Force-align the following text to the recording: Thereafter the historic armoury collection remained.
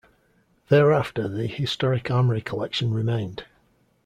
Thereafter 0.69 1.27
the 1.27 1.45
historic 1.45 2.09
armoury 2.09 2.41
collection 2.41 2.91
remained. 2.91 3.45